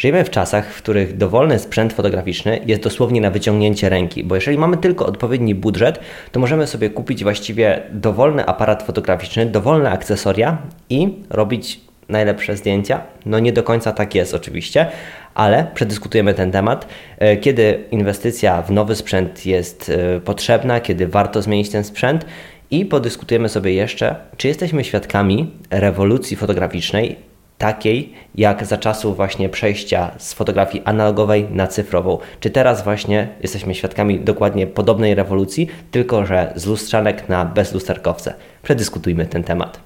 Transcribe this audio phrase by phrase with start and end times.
[0.00, 4.58] Żyjemy w czasach, w których dowolny sprzęt fotograficzny jest dosłownie na wyciągnięcie ręki, bo jeżeli
[4.58, 6.00] mamy tylko odpowiedni budżet,
[6.32, 10.58] to możemy sobie kupić właściwie dowolny aparat fotograficzny, dowolne akcesoria
[10.90, 13.02] i robić najlepsze zdjęcia.
[13.26, 14.86] No nie do końca tak jest oczywiście,
[15.34, 16.88] ale przedyskutujemy ten temat,
[17.18, 22.26] e, kiedy inwestycja w nowy sprzęt jest e, potrzebna, kiedy warto zmienić ten sprzęt
[22.70, 27.29] i podyskutujemy sobie jeszcze, czy jesteśmy świadkami rewolucji fotograficznej,
[27.60, 32.18] takiej jak za czasów właśnie przejścia z fotografii analogowej na cyfrową.
[32.40, 38.34] Czy teraz właśnie jesteśmy świadkami dokładnie podobnej rewolucji, tylko że z lustrzanek na bezlusterkowce?
[38.62, 39.80] Przedyskutujmy ten temat.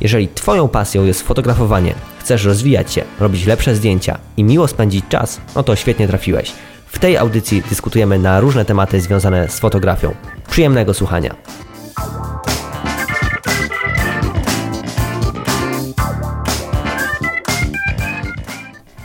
[0.00, 5.40] Jeżeli Twoją pasją jest fotografowanie, chcesz rozwijać się, robić lepsze zdjęcia i miło spędzić czas,
[5.56, 6.52] no to świetnie trafiłeś.
[6.92, 10.14] W tej audycji dyskutujemy na różne tematy związane z fotografią.
[10.50, 11.34] Przyjemnego słuchania.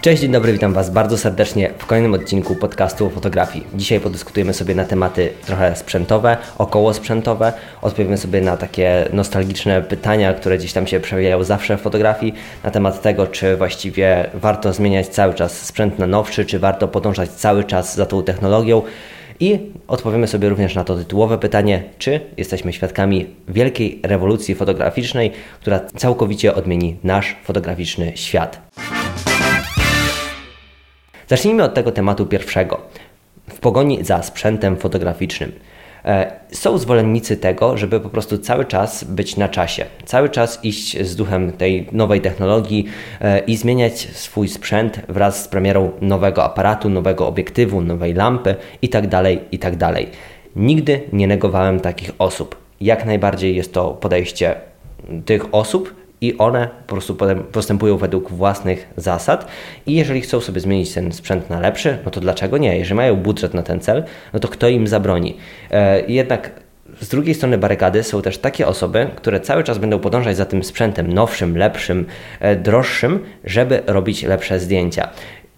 [0.06, 3.68] Cześć, dzień dobry, witam Was bardzo serdecznie w kolejnym odcinku podcastu o fotografii.
[3.74, 10.34] Dzisiaj podyskutujemy sobie na tematy trochę sprzętowe, około sprzętowe, odpowiemy sobie na takie nostalgiczne pytania,
[10.34, 12.34] które gdzieś tam się przewijają zawsze w fotografii,
[12.64, 17.30] na temat tego, czy właściwie warto zmieniać cały czas sprzęt na nowszy, czy warto podążać
[17.30, 18.82] cały czas za tą technologią.
[19.40, 25.80] I odpowiemy sobie również na to tytułowe pytanie, czy jesteśmy świadkami wielkiej rewolucji fotograficznej, która
[25.98, 28.62] całkowicie odmieni nasz fotograficzny świat.
[31.28, 32.82] Zacznijmy od tego tematu pierwszego.
[33.50, 35.52] W pogoni za sprzętem fotograficznym.
[36.06, 41.02] E, są zwolennicy tego, żeby po prostu cały czas być na czasie, cały czas iść
[41.02, 42.86] z duchem tej nowej technologii
[43.22, 49.10] e, i zmieniać swój sprzęt wraz z premierą nowego aparatu, nowego obiektywu, nowej lampy itd.
[49.10, 49.78] Tak itd.
[49.78, 50.06] Tak
[50.56, 52.56] Nigdy nie negowałem takich osób.
[52.82, 54.56] Jak najbardziej jest to podejście
[55.26, 57.18] tych osób, i one po prostu
[57.52, 59.48] postępują według własnych zasad
[59.86, 62.78] i jeżeli chcą sobie zmienić ten sprzęt na lepszy, no to dlaczego nie?
[62.78, 64.04] Jeżeli mają budżet na ten cel,
[64.34, 65.38] no to kto im zabroni?
[65.72, 66.52] E, jednak
[67.02, 70.64] z drugiej strony barykady są też takie osoby, które cały czas będą podążać za tym
[70.64, 72.06] sprzętem nowszym, lepszym,
[72.40, 75.10] e, droższym, żeby robić lepsze zdjęcia.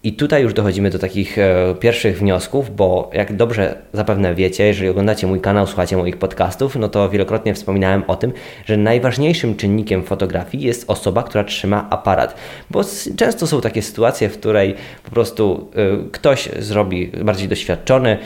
[0.08, 4.88] I tutaj już dochodzimy do takich e, pierwszych wniosków, bo jak dobrze zapewne wiecie, jeżeli
[4.88, 8.32] oglądacie mój kanał, słuchacie moich podcastów, no to wielokrotnie wspominałem o tym,
[8.66, 12.34] że najważniejszym czynnikiem fotografii jest osoba, która trzyma aparat.
[12.70, 12.80] Bo
[13.16, 14.74] często są takie sytuacje, w której
[15.04, 18.18] po prostu e, ktoś zrobi bardziej doświadczony,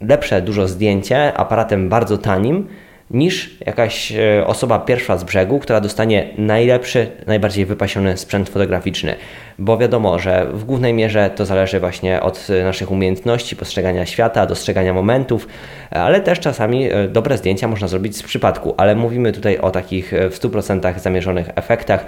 [0.00, 2.66] lepsze dużo zdjęcie aparatem bardzo tanim,
[3.10, 9.14] niż jakaś e, osoba pierwsza z brzegu, która dostanie najlepszy, najbardziej wypasiony sprzęt fotograficzny.
[9.58, 14.46] Bo wiadomo, że w głównej mierze to zależy właśnie od e, naszych umiejętności postrzegania świata,
[14.46, 15.48] dostrzegania momentów,
[15.90, 20.12] ale też czasami e, dobre zdjęcia można zrobić z przypadku, ale mówimy tutaj o takich
[20.30, 22.06] w 100% zamierzonych efektach,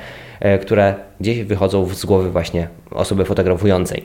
[0.60, 4.04] które gdzieś wychodzą z głowy właśnie osoby fotografującej.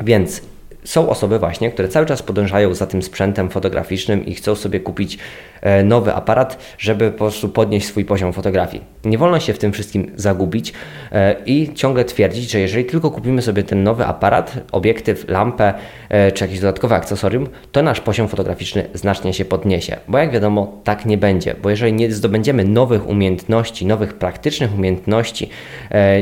[0.00, 0.42] Więc
[0.86, 5.18] są osoby właśnie, które cały czas podążają za tym sprzętem fotograficznym i chcą sobie kupić
[5.60, 8.82] e, nowy aparat, żeby po prostu podnieść swój poziom fotografii.
[9.04, 10.72] Nie wolno się w tym wszystkim zagubić
[11.12, 15.74] e, i ciągle twierdzić, że jeżeli tylko kupimy sobie ten nowy aparat, obiektyw, lampę
[16.08, 19.96] e, czy jakieś dodatkowe akcesorium, to nasz poziom fotograficzny znacznie się podniesie.
[20.08, 25.50] Bo jak wiadomo, tak nie będzie, bo jeżeli nie zdobędziemy nowych umiejętności, nowych praktycznych umiejętności,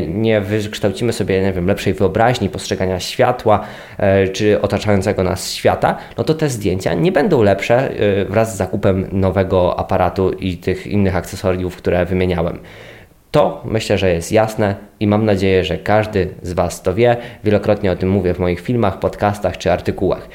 [0.09, 3.61] nie wykształcimy sobie, nie wiem, lepszej wyobraźni, postrzegania światła,
[4.33, 9.09] czy otaczającego nas świata, no to te zdjęcia nie będą lepsze y, wraz z zakupem
[9.13, 12.59] nowego aparatu i tych innych akcesoriów, które wymieniałem.
[13.31, 17.17] To myślę, że jest jasne i mam nadzieję, że każdy z Was to wie.
[17.45, 20.29] Wielokrotnie o tym mówię w moich filmach, podcastach czy artykułach.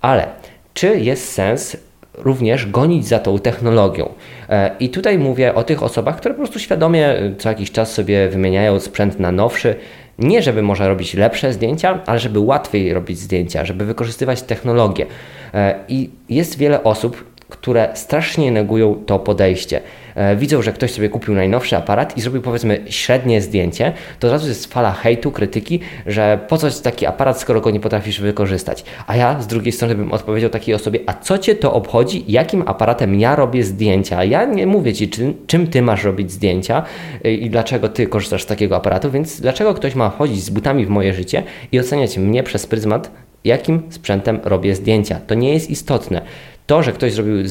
[0.00, 0.26] Ale
[0.74, 1.76] czy jest sens
[2.14, 4.08] również gonić za tą technologią.
[4.48, 8.28] E, I tutaj mówię o tych osobach, które po prostu świadomie co jakiś czas sobie
[8.28, 9.74] wymieniają sprzęt na nowszy,
[10.18, 15.06] nie, żeby można robić lepsze zdjęcia, ale żeby łatwiej robić zdjęcia, żeby wykorzystywać technologię.
[15.54, 19.80] E, I jest wiele osób, które strasznie negują to podejście.
[20.16, 24.32] E, widzą, że ktoś sobie kupił najnowszy aparat i zrobił powiedzmy średnie zdjęcie, to od
[24.32, 28.84] razu jest fala hejtu, krytyki, że po coś taki aparat, skoro go nie potrafisz wykorzystać.
[29.06, 32.62] A ja z drugiej strony bym odpowiedział takiej osobie, a co cię to obchodzi, jakim
[32.66, 34.24] aparatem ja robię zdjęcia?
[34.24, 36.82] Ja nie mówię ci, czym, czym ty masz robić zdjęcia
[37.24, 40.86] e, i dlaczego ty korzystasz z takiego aparatu, więc dlaczego ktoś ma chodzić z butami
[40.86, 41.42] w moje życie
[41.72, 43.10] i oceniać mnie przez pryzmat
[43.46, 45.20] jakim sprzętem robię zdjęcia.
[45.26, 46.22] To nie jest istotne.
[46.66, 47.44] To, że ktoś zrobił y,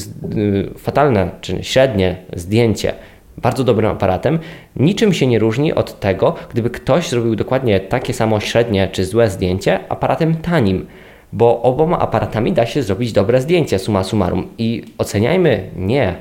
[0.78, 2.94] fatalne czy średnie zdjęcie
[3.36, 4.38] bardzo dobrym aparatem,
[4.76, 9.30] niczym się nie różni od tego, gdyby ktoś zrobił dokładnie takie samo średnie czy złe
[9.30, 10.86] zdjęcie aparatem tanim.
[11.32, 14.48] Bo oboma aparatami da się zrobić dobre zdjęcie, summa summarum.
[14.58, 16.14] I oceniajmy nie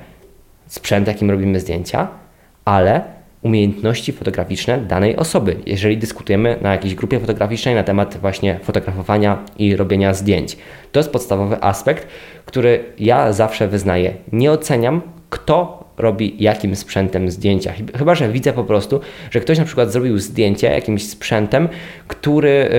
[0.67, 2.07] sprzęt, jakim robimy zdjęcia,
[2.65, 3.14] ale
[3.45, 9.75] umiejętności fotograficzne danej osoby, jeżeli dyskutujemy na jakiejś grupie fotograficznej na temat właśnie fotografowania i
[9.75, 10.57] robienia zdjęć.
[10.91, 12.07] To jest podstawowy aspekt,
[12.45, 14.13] który ja zawsze wyznaję.
[14.31, 17.73] Nie oceniam, kto robi jakim sprzętem zdjęcia.
[17.97, 18.99] Chyba, że widzę po prostu,
[19.31, 21.69] że ktoś na przykład zrobił zdjęcie jakimś sprzętem,
[22.07, 22.69] który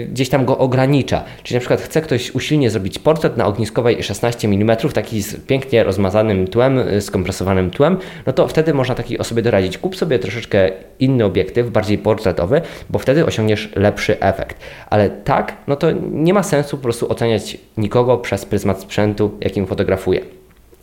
[0.00, 1.24] yy, gdzieś tam go ogranicza.
[1.42, 5.84] Czyli na przykład chce ktoś usilnie zrobić portret na ogniskowej 16 mm, taki z pięknie
[5.84, 7.96] rozmazanym tłem, y, skompresowanym tłem,
[8.26, 9.78] no to wtedy można takiej osobie doradzić.
[9.78, 12.60] Kup sobie troszeczkę inny obiektyw, bardziej portretowy,
[12.90, 14.56] bo wtedy osiągniesz lepszy efekt.
[14.90, 19.66] Ale tak, no to nie ma sensu po prostu oceniać nikogo przez pryzmat sprzętu, jakim
[19.66, 20.20] fotografuje.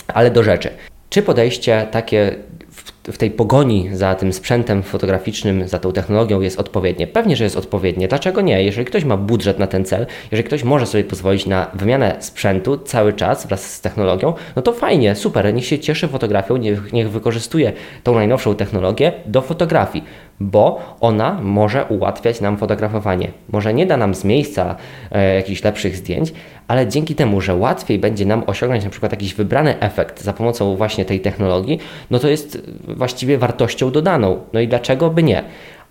[0.07, 0.69] Ale do rzeczy.
[1.13, 2.35] Czy podejście takie
[3.03, 7.07] w tej pogoni za tym sprzętem fotograficznym, za tą technologią jest odpowiednie?
[7.07, 8.07] Pewnie, że jest odpowiednie.
[8.07, 8.63] Dlaczego nie?
[8.63, 12.77] Jeżeli ktoś ma budżet na ten cel, jeżeli ktoś może sobie pozwolić na wymianę sprzętu
[12.77, 17.11] cały czas wraz z technologią, no to fajnie, super, niech się cieszy fotografią, niech, niech
[17.11, 17.73] wykorzystuje
[18.03, 20.03] tą najnowszą technologię do fotografii
[20.39, 23.31] bo ona może ułatwiać nam fotografowanie.
[23.49, 24.75] Może nie da nam z miejsca
[25.11, 26.33] e, jakichś lepszych zdjęć,
[26.67, 30.75] ale dzięki temu, że łatwiej będzie nam osiągnąć na przykład jakiś wybrany efekt za pomocą
[30.75, 31.79] właśnie tej technologii,
[32.11, 34.39] no to jest właściwie wartością dodaną.
[34.53, 35.43] No i dlaczego by nie?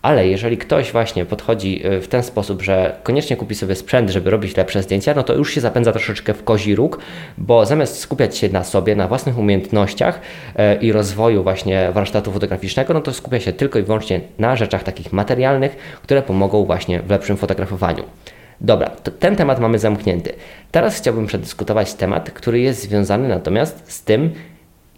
[0.03, 4.31] Ale jeżeli ktoś właśnie podchodzi y, w ten sposób, że koniecznie kupi sobie sprzęt, żeby
[4.31, 6.99] robić lepsze zdjęcia, no to już się zapędza troszeczkę w kozi róg,
[7.39, 12.95] bo zamiast skupiać się na sobie, na własnych umiejętnościach y, i rozwoju właśnie warsztatu fotograficznego,
[12.95, 17.11] no to skupia się tylko i wyłącznie na rzeczach takich materialnych, które pomogą właśnie w
[17.11, 18.05] lepszym fotografowaniu.
[18.61, 20.33] Dobra, ten temat mamy zamknięty.
[20.71, 24.31] Teraz chciałbym przedyskutować temat, który jest związany natomiast z tym,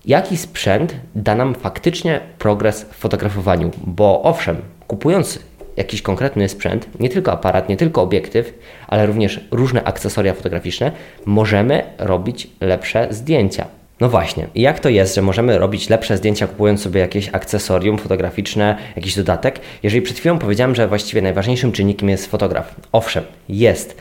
[0.07, 3.71] jaki sprzęt da nam faktycznie progres w fotografowaniu.
[3.87, 4.57] Bo owszem,
[4.87, 5.39] kupując
[5.77, 8.59] jakiś konkretny sprzęt, nie tylko aparat, nie tylko obiektyw,
[8.89, 10.93] ale również różne akcesoria fotograficzne,
[11.27, 13.67] możemy robić lepsze zdjęcia.
[14.01, 18.77] No właśnie, jak to jest, że możemy robić lepsze zdjęcia kupując sobie jakieś akcesorium fotograficzne,
[18.97, 22.75] jakiś dodatek, jeżeli przed chwilą powiedziałem, że właściwie najważniejszym czynnikiem jest fotograf?
[22.93, 23.97] Owszem, jest.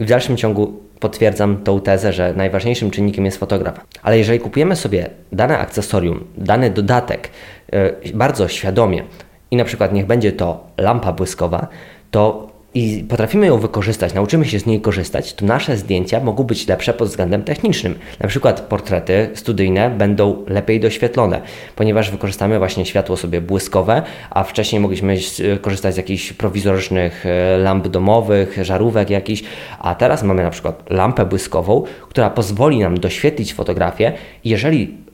[0.00, 3.80] W dalszym ciągu potwierdzam tą tezę, że najważniejszym czynnikiem jest fotograf.
[4.02, 7.30] Ale jeżeli kupujemy sobie dane akcesorium, dany dodatek
[7.72, 9.04] yy, bardzo świadomie
[9.50, 11.66] i na przykład niech będzie to lampa błyskowa,
[12.10, 12.48] to
[12.78, 16.94] i potrafimy ją wykorzystać, nauczymy się z niej korzystać, to nasze zdjęcia mogą być lepsze
[16.94, 17.94] pod względem technicznym.
[18.20, 21.40] Na przykład portrety studyjne będą lepiej doświetlone,
[21.76, 25.16] ponieważ wykorzystamy właśnie światło sobie błyskowe, a wcześniej mogliśmy
[25.60, 29.42] korzystać z jakichś prowizorycznych e, lamp domowych, żarówek jakichś,
[29.78, 34.12] a teraz mamy na przykład lampę błyskową, która pozwoli nam doświetlić fotografię.
[34.44, 35.07] Jeżeli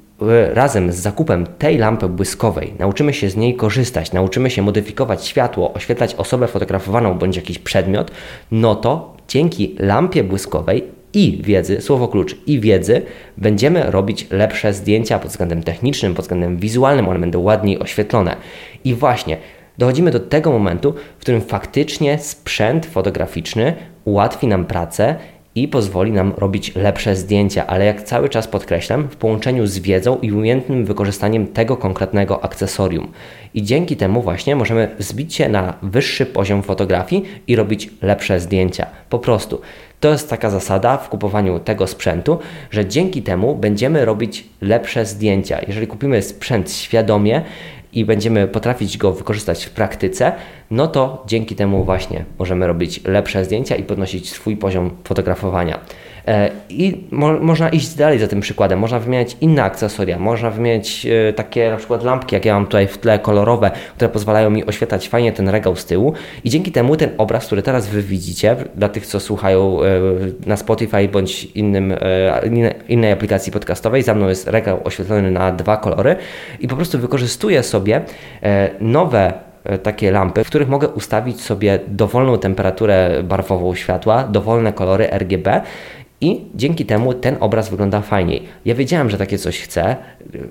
[0.52, 2.75] razem z zakupem tej lampy błyskowej.
[2.78, 8.11] Nauczymy się z niej korzystać, nauczymy się modyfikować światło, oświetlać osobę fotografowaną bądź jakiś przedmiot,
[8.50, 10.84] no to dzięki lampie błyskowej
[11.14, 13.02] i wiedzy, słowo klucz, i wiedzy,
[13.37, 18.37] będziemy robić lepsze zdjęcia pod względem technicznym, pod względem wizualnym, one będą ładniej oświetlone.
[18.84, 19.37] I właśnie
[19.78, 23.75] dochodzimy do tego momentu, w którym faktycznie sprzęt fotograficzny
[24.05, 25.16] ułatwi nam pracę
[25.54, 30.18] i pozwoli nam robić lepsze zdjęcia, ale jak cały czas podkreślam, w połączeniu z wiedzą
[30.18, 33.12] i umiejętnym wykorzystaniem tego konkretnego akcesorium.
[33.54, 38.86] I dzięki temu właśnie możemy wzbić się na wyższy poziom fotografii i robić lepsze zdjęcia.
[39.10, 39.60] Po prostu.
[40.00, 42.38] To jest taka zasada w kupowaniu tego sprzętu,
[42.70, 45.60] że dzięki temu będziemy robić lepsze zdjęcia.
[45.66, 47.42] Jeżeli kupimy sprzęt świadomie,
[47.94, 50.32] i będziemy potrafić go wykorzystać w praktyce,
[50.70, 55.78] no to dzięki temu właśnie możemy robić lepsze zdjęcia i podnosić swój poziom fotografowania.
[56.28, 61.07] E, I mo można iść dalej za tym przykładem, można wymieniać inne akcesoria, można wymieniać
[61.07, 64.66] e, takie na przykład lampki, jak ja mam tutaj w tle kolorowe, które pozwalają mi
[64.66, 66.12] oświetlać fajnie ten regał z tyłu.
[66.45, 69.87] I dzięki temu ten obraz, który teraz Wy widzicie, dla tych, co słuchają e,
[70.47, 71.95] na Spotify bądź innym,
[72.88, 76.16] innej aplikacji podcastowej, za mną jest regał oświetlony na dwa kolory
[76.61, 78.00] i po prostu wykorzystuję sobie
[78.81, 79.33] nowe
[79.83, 85.61] takie lampy, w których mogę ustawić sobie dowolną temperaturę barwową światła, dowolne kolory RGB
[86.25, 88.43] i dzięki temu ten obraz wygląda fajniej.
[88.64, 89.97] Ja wiedziałem, że takie coś chcę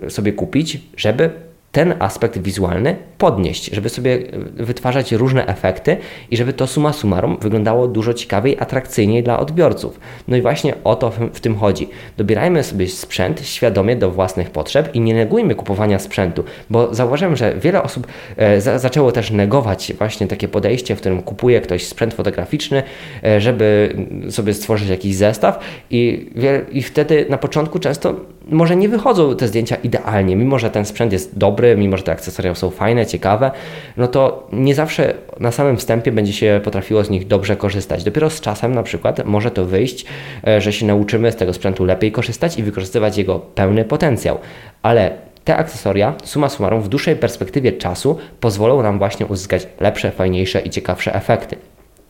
[0.06, 1.30] y, sobie kupić, żeby
[1.74, 4.20] ten aspekt wizualny podnieść, żeby sobie
[4.56, 5.98] wytwarzać różne efekty
[6.32, 10.00] i żeby to suma summarum wyglądało dużo ciekawiej, atrakcyjniej dla odbiorców.
[10.28, 11.90] No i właśnie o to w, tym chodzi.
[12.18, 17.56] Dobierajmy sobie sprzęt świadomie do własnych potrzeb i nie negujmy kupowania sprzętu, bo zauważyłem, że
[17.56, 22.14] wiele osób e, za, zaczęło też negować właśnie takie podejście, w którym kupuje ktoś sprzęt
[22.14, 22.84] fotograficzny,
[23.24, 23.96] e, żeby
[24.30, 26.30] sobie stworzyć jakiś zestaw i,
[26.72, 28.16] i wtedy na początku często
[28.48, 32.12] może nie wychodzą te zdjęcia idealnie, mimo że ten sprzęt jest dobry, mimo że te
[32.12, 33.52] akcesoria są fajne, ciekawe,
[33.98, 38.04] no to nie zawsze na samym wstępie będzie się potrafiło z nich dobrze korzystać.
[38.04, 40.06] Dopiero z czasem na przykład może to wyjść,
[40.48, 44.38] e, że się nauczymy z tego sprzętu lepiej korzystać i wykorzystywać jego pełny potencjał.
[44.82, 45.12] Ale
[45.44, 50.70] te akcesoria, suma summarum, w dłuższej perspektywie czasu pozwolą nam właśnie uzyskać lepsze, fajniejsze i
[50.70, 51.56] ciekawsze efekty.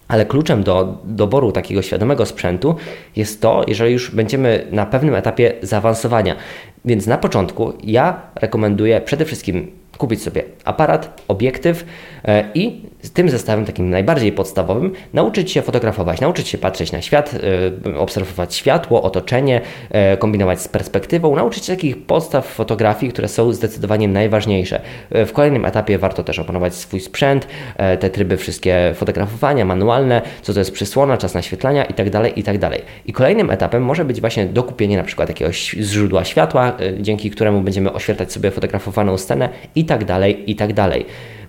[0.08, 2.76] Ale kluczem do doboru takiego świadomego sprzętu
[3.16, 6.36] jest to, jeżeli już będziemy na pewnym etapie zaawansowania.
[6.86, 11.86] Więc na początku ja rekomenduję przede wszystkim kupić sobie aparat, obiektyw
[12.26, 17.02] e, i z tym zestawem takim najbardziej podstawowym nauczyć się fotografować, nauczyć się patrzeć na
[17.02, 17.36] świat,
[17.86, 23.54] e, obserwować światło, otoczenie, e, kombinować z perspektywą, nauczyć się takich podstaw fotografii, które są
[23.54, 24.82] zdecydowanie najważniejsze.
[25.12, 27.48] W kolejnym etapie warto też opanować swój sprzęt,
[28.00, 32.70] te tryby wszystkie fotografowania, manualne, co to jest przysłona, czas naświetlania itd., tak itd.
[32.70, 37.62] Tak I kolejnym etapem może być właśnie dokupienie na przykład jakiegoś źródła światła, dzięki któremu
[37.62, 40.06] będziemy oświetlać sobie fotografowaną scenę i tak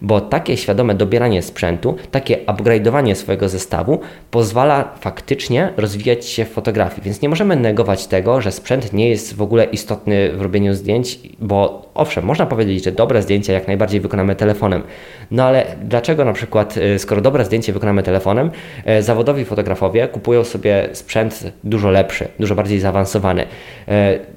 [0.05, 7.03] Bo takie świadome dobieranie sprzętu, takie upgrade'owanie swojego zestawu pozwala faktycznie rozwijać się w fotografii.
[7.03, 11.19] Więc nie możemy negować tego, że sprzęt nie jest w ogóle istotny w robieniu zdjęć,
[11.39, 14.83] bo owszem, można powiedzieć, że dobre zdjęcia jak najbardziej wykonamy telefonem.
[15.31, 18.51] No ale dlaczego na przykład, y, skoro dobre zdjęcie wykonamy telefonem,
[18.99, 23.43] y, zawodowi fotografowie kupują sobie sprzęt dużo lepszy, dużo bardziej zaawansowany?
[23.43, 23.47] Y,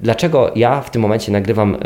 [0.02, 1.76] dlaczego ja w tym momencie nagrywam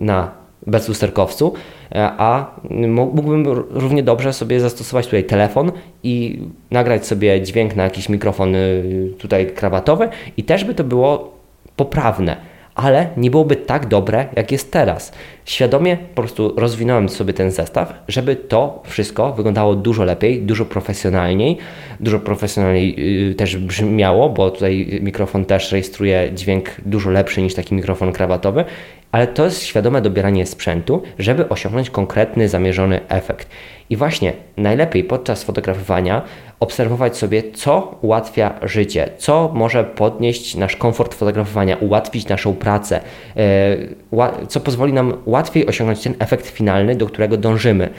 [0.00, 1.52] na bez lusterkowcu,
[1.92, 2.50] e, a
[2.88, 9.12] mógłbym równie dobrze sobie zastosować tutaj telefon i nagrać sobie dźwięk na jakiś mikrofon y,
[9.18, 11.32] tutaj krawatowy i też by to było
[11.76, 15.12] poprawne ale nie byłoby tak dobre, jak jest teraz.
[15.44, 21.58] Świadomie po prostu rozwinąłem sobie ten zestaw, żeby to wszystko wyglądało dużo lepiej, dużo profesjonalniej,
[22.00, 22.94] dużo profesjonalniej
[23.28, 28.64] yy, też brzmiało, bo tutaj mikrofon też rejestruje dźwięk dużo lepszy niż taki mikrofon krawatowy,
[29.12, 33.48] ale to jest świadome dobieranie sprzętu, żeby osiągnąć konkretny, zamierzony efekt.
[33.90, 36.22] I właśnie najlepiej podczas fotografowania
[36.60, 43.00] obserwować sobie, co ułatwia życie, co może podnieść nasz komfort fotografowania, ułatwić naszą pracę,
[43.36, 47.90] e, co pozwoli nam łatwiej osiągnąć ten efekt finalny, do którego dążymy.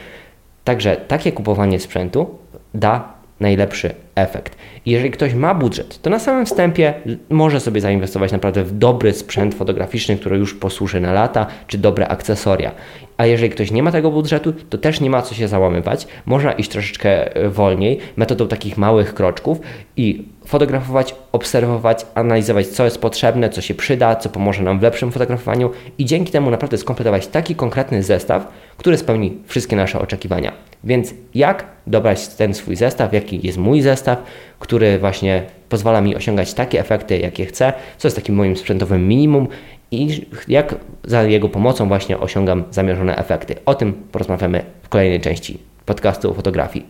[0.63, 2.37] Także takie kupowanie sprzętu
[2.73, 4.57] da najlepszy efekt.
[4.85, 6.93] Jeżeli ktoś ma budżet, to na samym wstępie
[7.29, 12.07] może sobie zainwestować naprawdę w dobry sprzęt fotograficzny, który już posłuży na lata, czy dobre
[12.07, 12.71] akcesoria.
[13.17, 16.07] A jeżeli ktoś nie ma tego budżetu, to też nie ma co się załamywać.
[16.25, 19.59] Można iść troszeczkę e, wolniej, metodą takich małych kroczków
[19.97, 25.11] i fotografować, obserwować, analizować, co jest potrzebne, co się przyda, co pomoże nam w lepszym
[25.11, 30.70] fotografowaniu i dzięki temu naprawdę skompletować taki konkretny zestaw, który spełni wszystkie nasze oczekiwania.
[30.83, 34.23] Więc jak dobrać ten swój zestaw, jaki jest mój zestaw,
[34.59, 39.47] który właśnie pozwala mi osiągać takie efekty, jakie chcę, co jest takim moim sprzętowym minimum
[39.91, 43.55] i jak za jego pomocą właśnie osiągam zamierzone efekty.
[43.65, 46.85] O tym porozmawiamy w kolejnej części podcastu o fotografii.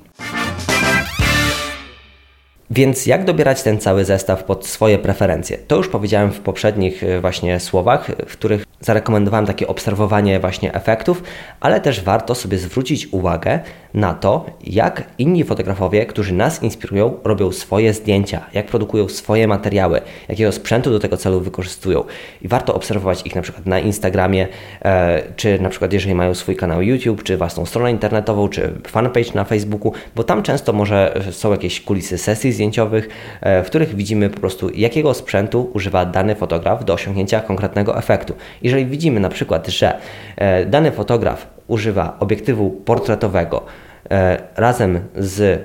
[2.72, 5.58] Więc jak dobierać ten cały zestaw pod swoje preferencje?
[5.58, 11.24] To już powiedziałem w poprzednich e, właśnie słowach, w których zarekomendowałem takie obserwowanie właśnie efektów,
[11.60, 13.60] ale też warto sobie zwrócić uwagę
[13.94, 20.02] na to, jak inni fotografowie, którzy nas inspirują, robią swoje zdjęcia, jak produkują swoje materiały,
[20.30, 22.04] jakiego sprzętu do tego celu wykorzystują.
[22.42, 24.48] I warto obserwować ich na przykład na Instagramie,
[24.86, 29.34] e, czy na przykład jeżeli mają swój kanał YouTube, czy własną stronę internetową, czy fanpage
[29.36, 33.10] na Facebooku, bo tam często może są jakieś kulisy sesji zdjęciowych,
[33.42, 38.34] e, w których widzimy po prostu jakiego sprzętu używa dany fotograf do osiągnięcia konkretnego efektu.
[38.72, 39.98] Jeżeli widzimy na przykład, że
[40.36, 43.66] e, dany fotograf używa obiektywu portretowego
[44.12, 45.62] e, razem z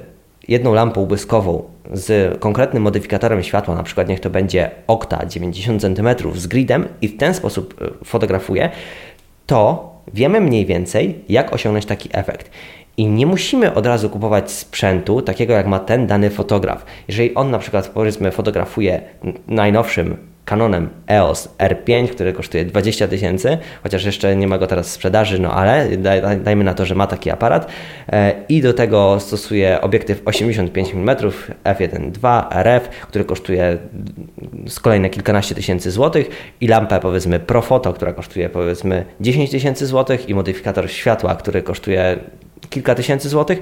[0.49, 6.09] jedną lampą błyskową z konkretnym modyfikatorem światła, na przykład niech to będzie okta 90 cm
[6.35, 8.71] z gridem i w ten sposób e, fotografuje,
[9.47, 12.51] to wiemy mniej więcej, jak osiągnąć taki efekt.
[12.97, 16.85] I nie musimy od razu kupować sprzętu takiego, jak ma ten dany fotograf.
[17.09, 19.01] Jeżeli on na przykład, powiedzmy, fotografuje
[19.49, 24.91] najnowszym Canonem EOS R5, który kosztuje 20 tysięcy, chociaż jeszcze nie ma go teraz w
[24.91, 27.71] sprzedaży, no ale daj, dajmy na to, że ma taki aparat.
[28.13, 31.17] E, i do tego stosuje obiektyw 85 mm
[31.65, 33.79] f1.2 RF, który kosztuje
[34.69, 36.29] z kolejne kilkanaście tysięcy złotych
[36.61, 42.19] i lampę powiedzmy Profoto, która kosztuje powiedzmy 10 tysięcy złotych i modyfikator światła, który kosztuje
[42.71, 43.61] kilka tysięcy złotych,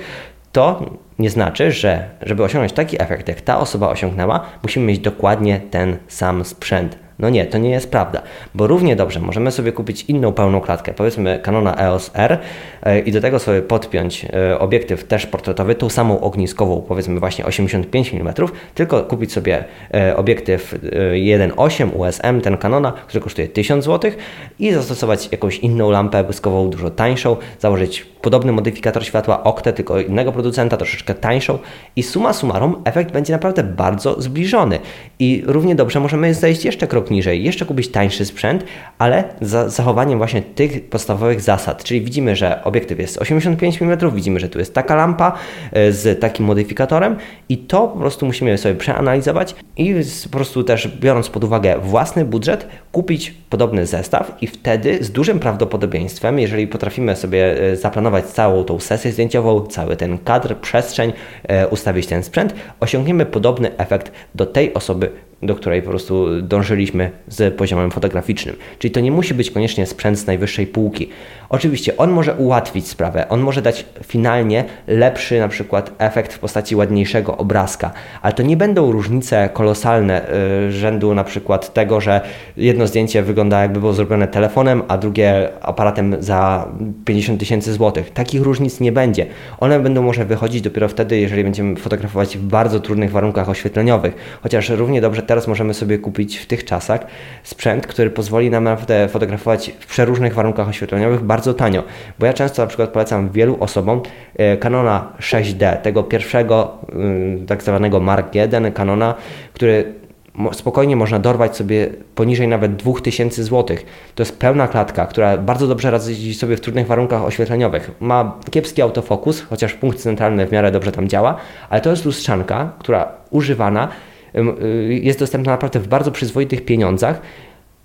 [0.55, 5.61] to nie znaczy, że żeby osiągnąć taki efekt, jak ta osoba osiągnęła, musimy mieć dokładnie
[5.71, 6.99] ten sam sprzęt.
[7.19, 8.23] No nie, to nie jest prawda,
[8.55, 12.39] bo równie dobrze możemy sobie kupić inną pełną klatkę, powiedzmy Canona EOS R
[12.83, 17.45] e, i do tego sobie podpiąć e, obiektyw też portretowy, tą samą ogniskową, powiedzmy właśnie
[17.45, 18.35] 85 mm,
[18.75, 20.75] tylko kupić sobie e, obiektyw
[21.13, 24.11] 1.8 USM, ten Canona, który kosztuje 1000 zł
[24.59, 30.33] i zastosować jakąś inną lampę błyskową, dużo tańszą, założyć podobny modyfikator światła Octe, tylko innego
[30.33, 31.59] producenta, troszeczkę tańszą
[31.97, 34.79] i suma summarum efekt będzie naprawdę bardzo zbliżony.
[35.19, 38.65] I równie dobrze możemy zejść jeszcze krok niżej, jeszcze kupić tańszy sprzęt,
[38.99, 41.85] ale za zachowaniem właśnie tych podstawowych zasad.
[41.85, 45.33] Czyli widzimy, że obiektyw jest 85 mm, widzimy, że tu jest taka lampa
[45.73, 47.17] e, z takim modyfikatorem
[47.49, 49.95] i to po prostu musimy sobie przeanalizować i
[50.25, 55.41] po prostu też biorąc pod uwagę własny budżet, kupić podobny zestaw i wtedy z dużym
[55.41, 61.13] prawdopodobieństwem, jeżeli potrafimy sobie e, zaplanować całą tą sesję zdjęciową, cały ten kadr, przestrzeń,
[61.49, 65.11] e, ustawić ten sprzęt, osiągniemy podobny efekt do tej osoby,
[65.43, 68.57] do której po prostu dążyliśmy z poziomem fotograficznym.
[68.79, 71.09] Czyli to nie musi być koniecznie sprzęt z najwyższej półki.
[71.49, 76.77] Oczywiście on może ułatwić sprawę, on może dać finalnie lepszy na przykład efekt w postaci
[76.77, 80.27] ładniejszego obrazka, ale to nie będą różnice kolosalne
[80.65, 82.21] yy, rzędu na przykład tego, że
[82.57, 86.69] jedno zdjęcie wygląda jakby było zrobione telefonem, a drugie aparatem za
[87.05, 88.11] 50 tysięcy złotych.
[88.11, 89.27] Takich różnic nie będzie.
[89.61, 94.69] One będą może wychodzić dopiero wtedy, jeżeli będziemy fotografować w bardzo trudnych warunkach oświetleniowych, chociaż
[94.69, 97.07] równie dobrze teraz możemy sobie kupić w tych czasach
[97.43, 101.83] sprzęt, który pozwoli nam naprawdę fotografować w przeróżnych warunkach oświetleniowych bardzo tanio.
[102.19, 104.01] Bo ja często na przykład polecam wielu osobom
[104.37, 109.15] e, Canona 6D, tego pierwszego mm, tak zwanego Mark 1 Canona,
[109.53, 110.04] który
[110.53, 113.77] spokojnie można dorwać sobie poniżej nawet 2000 zł.
[114.15, 117.91] To jest pełna klatka, która bardzo dobrze radzi sobie w trudnych warunkach oświetleniowych.
[118.01, 121.37] Ma kiepski autofokus, chociaż punkt centralny w miarę dobrze tam działa,
[121.71, 123.89] ale to jest lustrzanka, która używana
[124.35, 127.21] y, jest dostępna naprawdę w bardzo przyzwoitych pieniądzach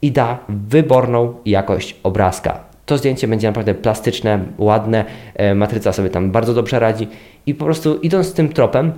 [0.02, 2.70] i da wyborną jakość obrazka.
[2.86, 7.08] To zdjęcie będzie naprawdę plastyczne, ładne, e, matryca sobie tam bardzo dobrze radzi
[7.46, 8.94] i po prostu idąc tym tropem,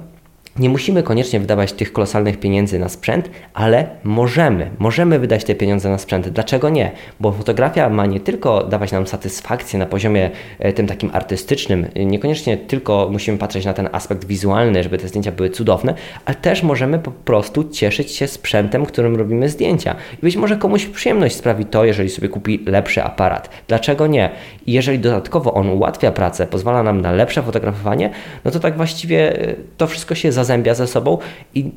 [0.59, 5.89] nie musimy koniecznie wydawać tych kolosalnych pieniędzy na sprzęt, ale możemy, możemy wydać te pieniądze
[5.89, 6.29] na sprzęt.
[6.29, 6.91] Dlaczego nie?
[7.19, 12.57] Bo fotografia ma nie tylko dawać nam satysfakcję na poziomie e, tym takim artystycznym, niekoniecznie
[12.57, 15.93] tylko musimy patrzeć na ten aspekt wizualny, żeby te zdjęcia były cudowne,
[16.25, 19.95] ale też możemy po prostu cieszyć się sprzętem, którym robimy zdjęcia.
[20.13, 23.49] I być może komuś przyjemność sprawi to, jeżeli sobie kupi lepszy aparat.
[23.67, 24.29] Dlaczego nie?
[24.65, 28.09] I jeżeli dodatkowo on ułatwia pracę, pozwala nam na lepsze fotografowanie,
[28.45, 31.17] no to tak właściwie e, to wszystko się zazębia ze sobą
[31.55, 31.71] i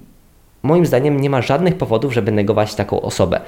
[0.62, 3.40] moim zdaniem nie ma żadnych powodów, żeby negować taką osobę.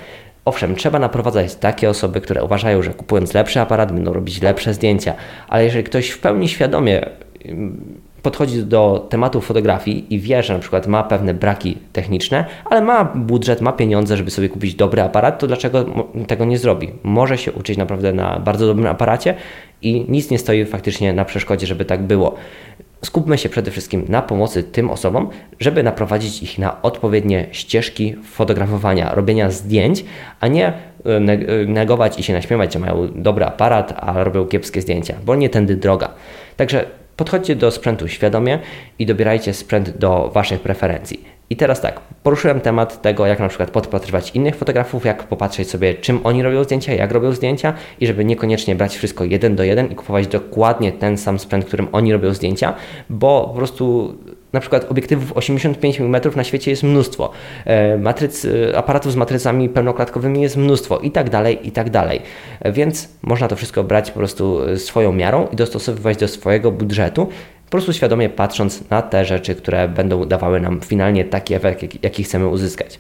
[0.45, 5.15] Owszem, trzeba naprowadzać takie osoby, które uważają, że kupując lepszy aparat będą robić lepsze zdjęcia,
[5.49, 7.07] ale jeżeli ktoś w pełni świadomie
[7.45, 12.83] mm, podchodzi do tematu fotografii i wie, że na przykład ma pewne braki techniczne, ale
[12.83, 15.85] ma budżet, ma pieniądze, żeby sobie kupić dobry aparat, to dlaczego
[16.27, 16.89] tego nie zrobi?
[17.03, 19.35] Może się uczyć naprawdę na bardzo dobrym aparacie
[19.83, 22.35] i nic nie stoi faktycznie na przeszkodzie, żeby tak było
[23.05, 25.29] skupmy się przede wszystkim na pomocy tym osobom,
[25.61, 30.05] żeby naprowadzić ich na odpowiednie ścieżki fotografowania, robienia zdjęć,
[30.41, 31.21] a nie e, e,
[31.67, 35.77] negować i się naśmiewać, że mają dobry aparat, a robią kiepskie zdjęcia, bo nie tędy
[35.77, 36.15] droga.
[36.57, 36.85] Także
[37.17, 38.59] podchodźcie do sprzętu świadomie
[38.99, 41.36] i dobierajcie sprzęt do Waszych preferencji.
[41.51, 45.95] I teraz tak, poruszyłem temat tego, jak na przykład podpatrywać innych fotografów, jak popatrzeć sobie,
[45.95, 49.87] czym oni robią zdjęcia, jak robią zdjęcia i żeby niekoniecznie brać wszystko jeden do jeden
[49.87, 52.75] i kupować dokładnie ten sam sprzęt, którym oni robią zdjęcia,
[53.11, 54.15] bo po prostu
[54.53, 57.31] na przykład obiektywów 85 mm na świecie jest mnóstwo,
[57.65, 62.21] e, matryc, e, aparatów z matrycami pełnoklatkowymi jest mnóstwo i tak dalej, i tak dalej.
[62.65, 67.29] Więc można to wszystko brać po prostu swoją miarą i dostosowywać do swojego budżetu
[67.67, 72.25] po prostu świadomie patrząc na te rzeczy, które będą dawały nam finalnie taki efekt, jaki
[72.25, 72.99] chcemy uzyskać.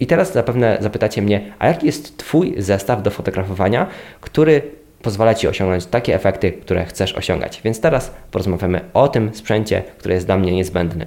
[0.00, 3.86] I teraz zapewne zapytacie mnie, a jaki jest Twój zestaw do fotografowania,
[4.20, 4.62] który
[5.02, 7.60] pozwala Ci osiągnąć takie efekty, które chcesz osiągać.
[7.64, 11.06] Więc teraz porozmawiamy o tym sprzęcie, który jest dla mnie niezbędny.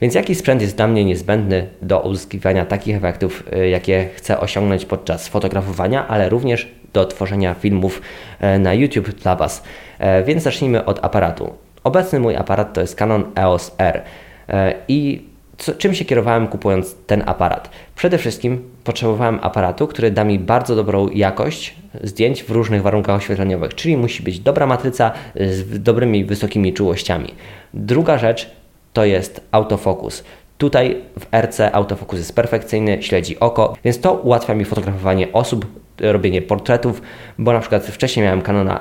[0.00, 4.84] Więc jaki sprzęt jest dla mnie niezbędny do uzyskiwania takich efektów, y, jakie chcę osiągnąć
[4.84, 8.02] podczas fotografowania, ale również do tworzenia filmów
[8.40, 9.62] e, na YouTube dla Was.
[9.98, 11.52] E, więc zacznijmy od aparatu.
[11.84, 14.02] Obecny mój aparat to jest Canon EOS R.
[14.48, 15.22] E, I
[15.58, 17.70] co, czym się kierowałem kupując ten aparat?
[17.94, 23.74] Przede wszystkim potrzebowałem aparatu, który da mi bardzo dobrą jakość zdjęć w różnych warunkach oświetleniowych,
[23.74, 27.34] czyli musi być dobra matryca z dobrymi, wysokimi czułościami.
[27.74, 28.50] Druga rzecz
[28.92, 30.24] to jest autofokus.
[30.58, 35.66] Tutaj w RC autofokus jest perfekcyjny, śledzi oko, więc to ułatwia mi fotografowanie osób,
[36.00, 37.02] robienie portretów,
[37.38, 38.80] bo na przykład wcześniej miałem Canona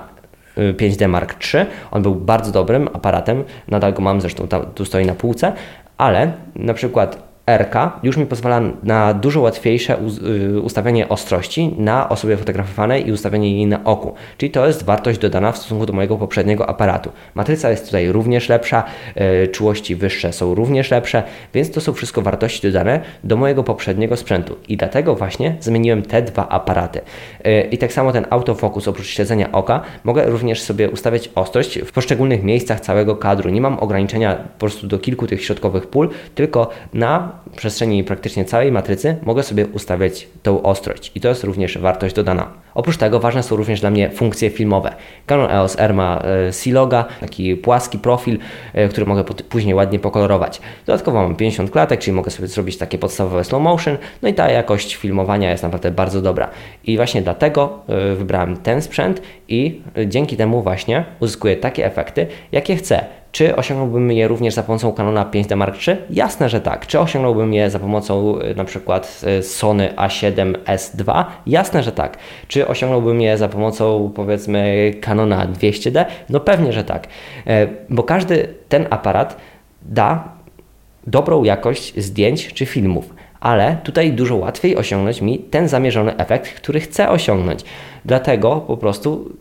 [0.58, 4.86] 5D y, Mark III, on był bardzo dobrym aparatem, nadal go mam, zresztą tam, tu
[4.86, 5.54] stoi na półce,
[5.98, 9.98] ale na przykład RK już mi pozwala na dużo łatwiejsze
[10.56, 14.14] y, ustawienie ostrości na osobie fotografowanej i ustawienie jej na oku.
[14.38, 17.12] Czyli to jest wartość dodana w stosunku do mojego poprzedniego aparatu.
[17.36, 18.84] Matryca jest tutaj również lepsza,
[19.44, 24.18] y, czułości wyższe są również lepsze, więc to są wszystko wartości dodane do mojego poprzedniego
[24.18, 24.56] sprzętu.
[24.68, 27.02] I dlatego właśnie zmieniłem te dwa aparaty.
[27.48, 31.92] Y, I tak samo ten autofokus, oprócz śledzenia oka, mogę również sobie ustawiać ostrość w
[31.92, 33.50] poszczególnych miejscach całego kadru.
[33.50, 38.72] Nie mam ograniczenia po prostu do kilku tych środkowych pól, tylko na przestrzeni praktycznie całej
[38.72, 42.63] matrycy mogę sobie ustawiać tą ostrość i to jest również wartość dodana.
[42.76, 44.96] Oprócz tego ważne są również dla mnie funkcje filmowe.
[45.26, 48.40] Canon EOS R ma e, C-Loga, taki płaski profil,
[48.74, 50.62] e, który mogę później ładnie pokolorować.
[50.86, 54.50] Dodatkowo mam 50 klatek, czyli mogę sobie zrobić takie podstawowe slow motion, no i ta
[54.50, 56.50] jakość filmowania jest naprawdę bardzo dobra.
[56.84, 62.76] I właśnie dlatego e, wybrałem ten sprzęt i dzięki temu właśnie uzyskuję takie efekty, jakie
[62.76, 63.06] chcę.
[63.34, 65.98] Czy osiągnąłbym je również za pomocą Canona 5D Mark III?
[66.10, 66.88] Jasne, że tak.
[66.88, 71.26] Czy osiągnąłbym je za pomocą na przykład Sony A7S II?
[71.48, 72.18] Jasne, że tak.
[72.48, 76.06] Czy osiągnąłbym je za pomocą powiedzmy Canona 200D?
[76.30, 77.08] No pewnie, że tak.
[77.48, 79.38] E, bo każdy ten aparat
[79.82, 80.24] da
[81.08, 86.80] dobrą jakość zdjęć czy filmów ale tutaj dużo łatwiej osiągnąć mi ten zamierzony efekt, który
[86.80, 87.64] chcę osiągnąć.
[88.06, 89.32] Dlatego po prostu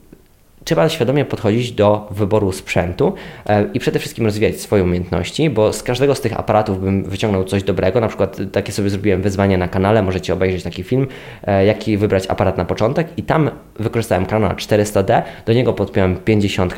[0.64, 3.14] trzeba świadomie podchodzić do wyboru sprzętu
[3.46, 7.44] e, i przede wszystkim rozwijać swoje umiejętności, bo z każdego z tych aparatów bym wyciągnął
[7.44, 8.00] coś dobrego.
[8.00, 11.06] Na przykład takie sobie zrobiłem wyzwanie na kanale, możecie obejrzeć taki film,
[11.44, 16.74] e, jaki wybrać aparat na początek i tam wykorzystałem Canon 400D, do niego podpiąłem 50,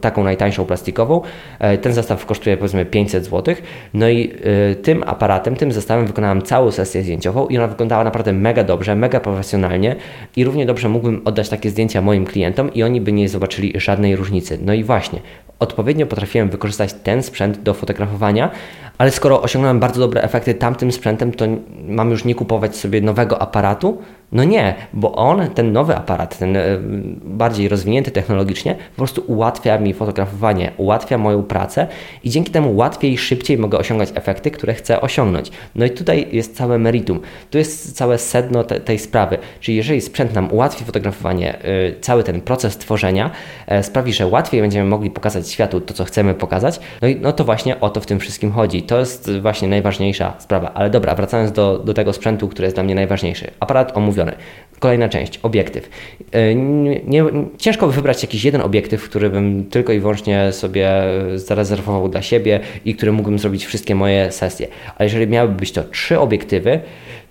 [0.00, 1.20] taką najtańszą plastikową.
[1.58, 3.54] E, ten zestaw kosztuje powiedzmy 500 zł.
[3.94, 4.32] No i
[4.82, 9.20] tym aparatem, tym zestawem wykonałem całą sesję zdjęciową i ona wyglądała naprawdę mega dobrze, mega
[9.20, 9.96] profesjonalnie
[10.36, 13.80] i równie dobrze mógłbym oddać takie zdjęcia moim klientom i oni by nie nie zobaczyli
[13.80, 14.58] żadnej różnicy.
[14.62, 15.20] No i właśnie,
[15.58, 18.50] odpowiednio potrafiłem wykorzystać ten sprzęt do fotografowania,
[18.98, 21.44] ale skoro osiągnąłem bardzo dobre efekty tamtym sprzętem, to
[21.88, 23.98] mam już nie kupować sobie nowego aparatu,
[24.32, 26.62] no nie, bo on, ten nowy aparat, ten e,
[27.24, 31.86] bardziej rozwinięty technologicznie, po prostu ułatwia mi fotografowanie, ułatwia moją pracę
[32.24, 35.50] i dzięki temu łatwiej i szybciej mogę osiągać efekty, które chcę osiągnąć.
[35.74, 39.38] No i tutaj jest całe meritum, tu jest całe sedno te, tej sprawy.
[39.60, 43.30] Czyli jeżeli sprzęt nam ułatwi fotografowanie, yy, cały ten proces tworzenia,
[43.68, 47.32] yy, sprawi, że łatwiej będziemy mogli pokazać światu to, co chcemy pokazać, no, i, no
[47.32, 48.82] to właśnie o to w tym wszystkim chodzi.
[48.82, 50.72] To jest właśnie najważniejsza sprawa.
[50.74, 53.50] Ale dobra, wracając do, do tego sprzętu, który jest dla mnie najważniejszy.
[53.60, 54.15] Aparat omówiony
[54.78, 55.90] Kolejna część, obiektyw.
[56.32, 57.24] E, nie, nie,
[57.58, 60.90] ciężko wybrać jakiś jeden obiektyw, który bym tylko i wyłącznie sobie
[61.34, 64.68] zarezerwował dla siebie i który mógłbym zrobić wszystkie moje sesje.
[64.98, 66.80] Ale jeżeli miałyby być to trzy obiektywy,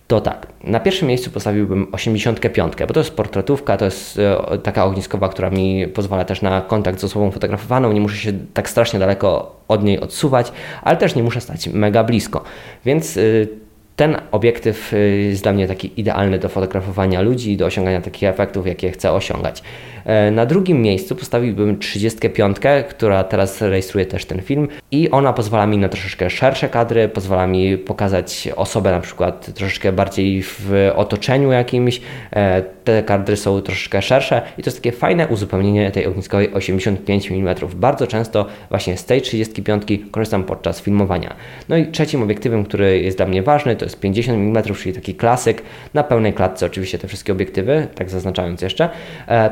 [0.08, 4.86] to tak, na pierwszym miejscu postawiłbym 85, bo to jest portretówka, to jest e, taka
[4.86, 9.00] ogniskowa, która mi pozwala też na kontakt z osobą fotografowaną, nie muszę się tak strasznie
[9.00, 12.44] daleko od niej odsuwać, ale też nie muszę stać mega blisko.
[12.86, 13.48] Więc y,
[13.96, 14.98] ten obiektyw y,
[15.30, 19.64] jest dla mnie taki idealny do fotografowania ludzi, do osiągania takich efektów, jakie chcę osiągać.
[20.06, 22.58] E, na drugim miejscu postawiłbym 35,
[22.90, 27.48] która teraz rejestruje też ten film i ona pozwala mi na troszeczkę szersze kadry, pozwala
[27.48, 32.02] mi pokazać osobę na przykład troszeczkę bardziej w otoczeniu jakimś.
[32.34, 37.32] E, te kadry są troszeczkę szersze i to jest takie fajne uzupełnienie tej ogniskowej 85
[37.32, 37.56] mm.
[37.76, 41.36] Bardzo często właśnie z tej 35 korzystam podczas filmowania.
[41.70, 45.16] No i trzecim obiektywem, który jest dla mnie ważny, to jest 50 mm, czyli taki
[45.16, 45.62] klasyk.
[45.94, 48.90] Na pełnej klatce oczywiście te wszystkie obiektywy, tak zaznaczając jeszcze.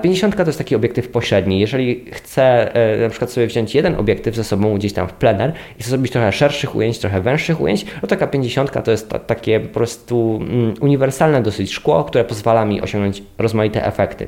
[0.02, 1.60] 50 to jest taki obiektyw pośredni.
[1.60, 5.54] Jeżeli chcę e, na przykład sobie wziąć jeden obiektyw ze sobą gdzieś tam w plener
[5.80, 9.60] i zrobić trochę szerszych ujęć, trochę węższych ujęć, no taka 50 to jest ta, takie
[9.60, 14.28] po prostu mm, uniwersalne dosyć szkło, które pozwala mi osiągnąć rozmaite efekty.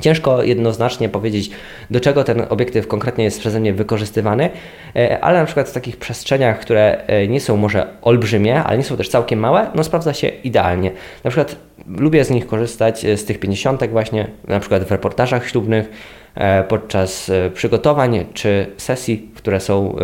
[0.00, 1.50] Ciężko jednoznacznie powiedzieć,
[1.90, 4.50] do czego ten obiektyw konkretnie jest przeze mnie wykorzystywany,
[4.96, 8.84] e, ale na przykład w takich przestrzeniach, które e, nie są może olbrzymie, ale nie
[8.84, 10.90] są też całkiem małe, no sprawdza się idealnie.
[11.24, 11.56] Na przykład
[11.88, 15.90] lubię z nich korzystać, e, z tych 50 właśnie, na przykład w reportażach ślubnych,
[16.34, 19.96] E, podczas e, przygotowań czy sesji, które są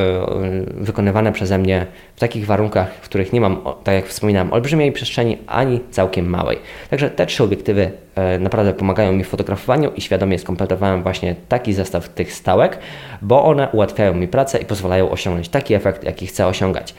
[0.66, 5.38] wykonywane przeze mnie w takich warunkach, w których nie mam, tak jak wspominałem, olbrzymiej przestrzeni
[5.46, 6.58] ani całkiem małej.
[6.90, 7.90] Także te trzy obiektywy
[8.40, 12.78] naprawdę pomagają mi w fotografowaniu i świadomie skompletowałem właśnie taki zestaw tych stałek,
[13.22, 16.94] bo one ułatwiają mi pracę i pozwalają osiągnąć taki efekt, jaki chcę osiągać.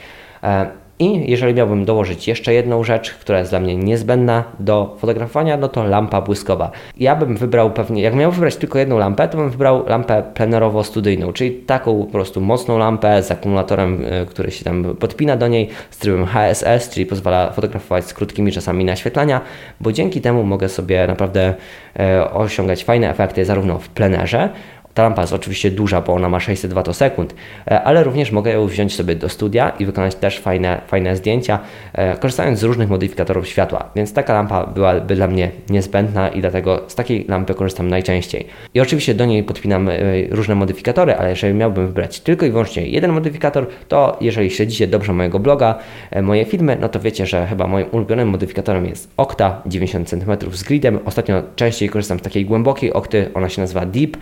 [1.02, 5.68] I jeżeli miałbym dołożyć jeszcze jedną rzecz, która jest dla mnie niezbędna do fotografowania, no
[5.68, 6.70] to lampa błyskowa.
[6.96, 11.32] Ja bym wybrał pewnie, jak miałbym wybrać tylko jedną lampę, to bym wybrał lampę plenerowo-studyjną,
[11.32, 15.68] czyli taką po prostu mocną lampę z akumulatorem, e, który się tam podpina do niej,
[15.90, 19.40] z trybem HSS, czyli pozwala fotografować z krótkimi czasami naświetlania,
[19.80, 21.54] bo dzięki temu mogę sobie naprawdę
[21.98, 24.48] e, osiągać fajne efekty zarówno w plenerze,
[24.94, 27.34] ta lampa jest oczywiście duża, bo ona ma 600 watosekund,
[27.66, 31.58] e, ale również mogę ją wziąć sobie do studia i wykonać też fajne, fajne zdjęcia,
[31.92, 33.90] e, korzystając z różnych modyfikatorów światła.
[33.96, 38.46] Więc taka lampa byłaby dla mnie niezbędna i dlatego z takiej lampy korzystam najczęściej.
[38.74, 39.92] I oczywiście do niej podpinam e,
[40.30, 45.12] różne modyfikatory, ale jeżeli miałbym wybrać tylko i wyłącznie jeden modyfikator, to jeżeli śledzicie dobrze
[45.12, 45.78] mojego bloga,
[46.22, 50.62] moje filmy, no to wiecie, że chyba moim ulubionym modyfikatorem jest Okta 90 cm z
[50.62, 50.98] gridem.
[51.04, 54.16] Ostatnio częściej korzystam z takiej głębokiej okty, ona się nazywa Deep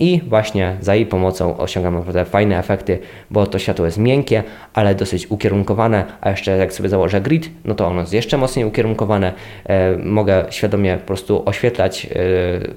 [0.00, 2.98] i właśnie za jej pomocą osiągam naprawdę fajne efekty,
[3.30, 4.42] bo to światło jest miękkie,
[4.74, 8.64] ale dosyć ukierunkowane, a jeszcze jak sobie założę grid, no to ono jest jeszcze mocniej
[8.64, 9.32] ukierunkowane.
[9.66, 12.08] E, mogę świadomie po prostu oświetlać e,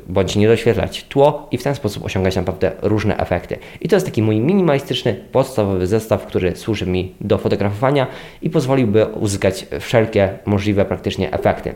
[0.07, 3.57] bądź nie doświetlać tło i w ten sposób osiągać naprawdę różne efekty.
[3.81, 8.07] I to jest taki mój minimalistyczny, podstawowy zestaw, który służy mi do fotografowania
[8.41, 11.73] i pozwoliłby uzyskać wszelkie możliwe praktycznie efekty.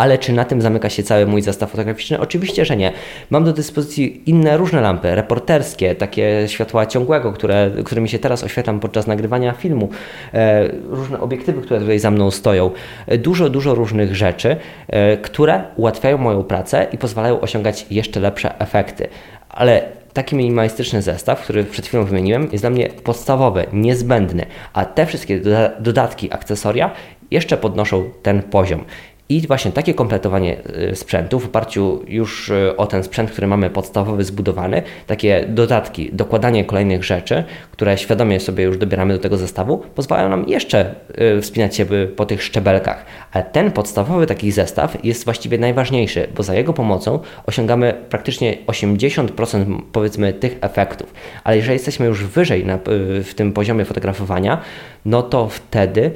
[0.00, 2.20] Ale czy na tym zamyka się cały mój zestaw fotograficzny?
[2.20, 2.92] Oczywiście, że nie.
[3.30, 8.80] Mam do dyspozycji inne różne lampy, reporterskie, takie światła ciągłego, które, którymi się teraz oświetlam
[8.80, 9.88] podczas nagrywania filmu,
[10.34, 12.70] e, różne obiektywy, które tutaj za mną stoją,
[13.06, 14.56] e, dużo, dużo różnych rzeczy,
[14.88, 19.08] e, które ułatwiają moją pracę i pozwalają osiągać jeszcze lepsze efekty.
[19.48, 19.82] Ale
[20.12, 25.40] taki minimalistyczny zestaw, który przed chwilą wymieniłem, jest dla mnie podstawowy, niezbędny, a te wszystkie
[25.80, 26.90] dodatki, akcesoria
[27.30, 28.84] jeszcze podnoszą ten poziom.
[29.30, 30.56] I właśnie takie kompletowanie
[30.92, 36.10] y, sprzętu w oparciu już y, o ten sprzęt, który mamy podstawowy zbudowany, takie dodatki,
[36.12, 40.94] dokładanie kolejnych rzeczy, które świadomie sobie już dobieramy do tego zestawu, pozwalają nam jeszcze
[41.38, 43.04] y, wspinać się po tych szczebelkach.
[43.32, 49.82] Ale ten podstawowy taki zestaw jest właściwie najważniejszy, bo za jego pomocą osiągamy praktycznie 80%
[49.92, 51.14] powiedzmy tych efektów.
[51.44, 52.78] Ale jeżeli jesteśmy już wyżej na,
[53.24, 54.60] w tym poziomie fotografowania,
[55.04, 56.10] no to wtedy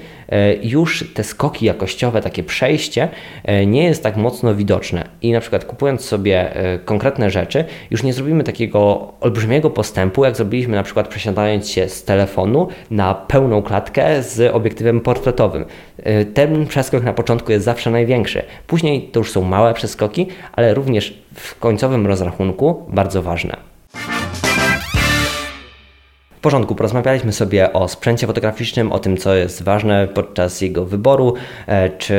[0.63, 3.04] już te skoki jakościowe, takie przejście
[3.45, 5.05] E, nie jest tak mocno widoczne.
[5.23, 10.37] I na przykład kupując sobie e, konkretne rzeczy, już nie zrobimy takiego olbrzymiego postępu, jak
[10.37, 15.65] zrobiliśmy na przykład przesiadając się z telefonu na pełną klatkę z obiektywem portretowym.
[16.03, 18.43] E, ten przeskok na początku jest zawsze największy.
[18.67, 23.74] Później to już są małe przeskoki, ale również w końcowym rozrachunku bardzo ważne
[26.45, 31.35] porządku, porozmawialiśmy sobie o sprzęcie fotograficznym, o tym, co jest ważne podczas jego wyboru,
[31.67, 32.15] e, czy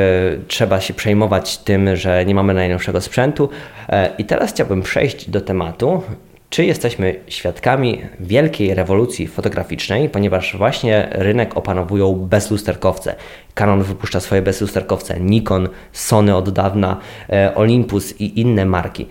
[0.47, 3.49] trzeba się przejmować tym, że nie mamy najnowszego sprzętu.
[3.89, 6.01] E, I teraz chciałbym przejść do tematu,
[6.49, 13.15] czy jesteśmy świadkami wielkiej rewolucji fotograficznej, ponieważ właśnie rynek opanowują bezlusterkowce.
[13.53, 16.97] Canon wypuszcza swoje bezlusterkowce, Nikon, Sony od dawna,
[17.29, 19.07] e, Olympus i inne marki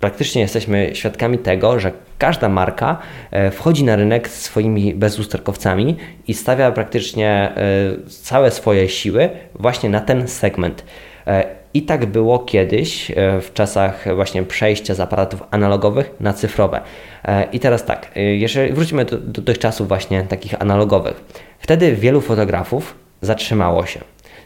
[0.00, 2.98] praktycznie jesteśmy świadkami tego, że każda marka
[3.30, 5.96] e, wchodzi na rynek swoimi bezlusterkowcami
[6.28, 10.84] i stawia praktycznie e, całe swoje siły właśnie na ten segment.
[11.26, 16.80] E, I tak było kiedyś, w czasach właśnie przejścia z aparatów analogowych na cyfrowe.
[17.52, 21.24] I teraz tak, jeżeli wrócimy do, do tych czasów właśnie takich analogowych,
[21.58, 24.00] wtedy wielu fotografów zatrzymało się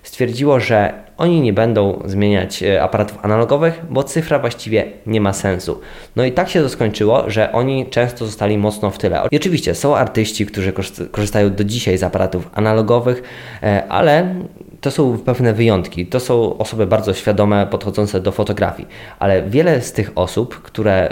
[0.04, 5.80] stwierdziło, że oni nie będą zmieniać e, aparatów analogowych, bo cyfra właściwie nie ma sensu.
[6.16, 9.22] No i tak się to skończyło, że oni często zostali mocno w tyle.
[9.30, 10.72] I oczywiście są artyści, którzy
[11.10, 13.22] korzystają do dzisiaj z aparatów analogowych,
[13.62, 14.34] e, ale
[14.80, 16.06] to są pewne wyjątki.
[16.06, 18.88] To są osoby bardzo świadome, podchodzące do fotografii,
[19.18, 21.08] ale wiele z tych osób, które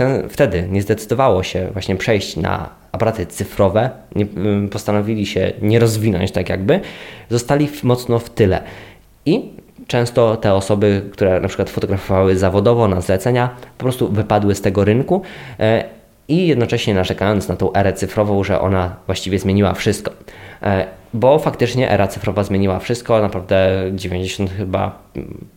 [0.00, 4.26] e, wtedy nie zdecydowało się właśnie przejść na aparaty cyfrowe, nie,
[4.70, 6.80] postanowili się nie rozwinąć tak jakby,
[7.30, 8.62] zostali mocno w tyle.
[9.26, 9.50] I
[9.86, 14.84] często te osoby, które na przykład fotografowały zawodowo na zlecenia, po prostu wypadły z tego
[14.84, 15.22] rynku
[15.60, 15.84] e,
[16.28, 20.12] i jednocześnie narzekając na tą erę cyfrową, że ona właściwie zmieniła wszystko.
[20.62, 24.98] E, bo faktycznie era cyfrowa zmieniła wszystko, naprawdę 90 chyba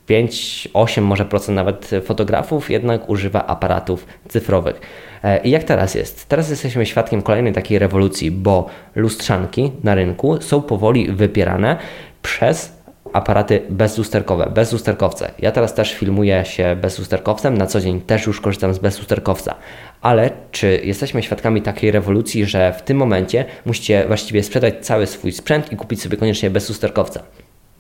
[0.06, 4.82] 5, 8 może procent nawet fotografów jednak używa aparatów cyfrowych.
[5.24, 6.30] E, I jak teraz jest?
[6.30, 11.78] Teraz jesteśmy świadkiem kolejnej takiej rewolucji, bo lustrzanki na rynku są powoli wypierane
[12.22, 12.77] przez
[13.14, 15.32] aparaty bezlusterkowe, bezlusterkowce.
[15.40, 19.56] Ja teraz też filmuję się bezlusterkowcem, na co dzień też już korzystam z bezlusterkowca.
[20.02, 25.32] Ale czy jesteśmy świadkami takiej rewolucji, że w tym momencie musicie właściwie sprzedać cały swój
[25.32, 27.24] sprzęt i kupić sobie koniecznie bezlusterkowca?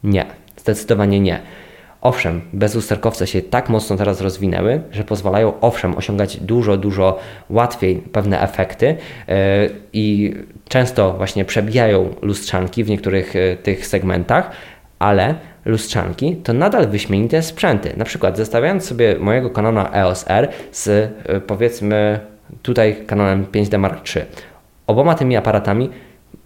[0.03, 0.25] Nie,
[0.57, 1.39] zdecydowanie nie.
[2.01, 8.41] Owszem, bezlusterkowce się tak mocno teraz rozwinęły, że pozwalają owszem osiągać dużo, dużo łatwiej pewne
[8.41, 9.35] efekty yy,
[9.93, 10.35] i
[10.69, 14.51] często właśnie przebijają lustrzanki w niektórych yy, tych segmentach,
[14.99, 17.93] ale lustrzanki to nadal wyśmienite sprzęty.
[17.97, 20.87] Na przykład zestawiając sobie mojego Canona EOS R z
[21.29, 22.19] yy, powiedzmy
[22.61, 24.25] tutaj Canonem 5D Mark III.
[24.87, 25.89] Oboma tymi aparatami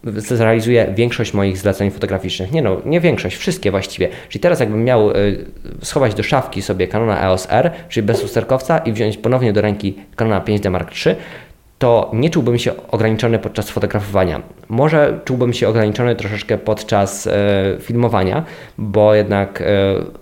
[0.04, 2.52] zrealizuję większość moich zleceń fotograficznych.
[2.52, 4.10] Nie no, nie większość, wszystkie właściwie.
[4.30, 5.46] Czyli teraz jakbym miał y,
[5.82, 9.96] schować do szafki sobie Canona EOS R, czyli bez lusterkowca i wziąć ponownie do ręki
[10.16, 11.16] Canona 5D Mark III,
[11.82, 14.41] to nie czułbym się ograniczony podczas fotografowania.
[14.70, 17.32] Może czułbym się ograniczony troszeczkę podczas e,
[17.80, 18.44] filmowania,
[18.78, 19.65] bo jednak e,